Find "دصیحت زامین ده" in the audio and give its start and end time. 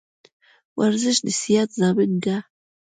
1.27-2.37